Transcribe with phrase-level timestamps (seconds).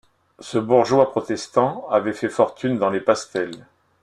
[0.39, 3.67] Ce bourgeois protestant avait fait fortune dans les pastels.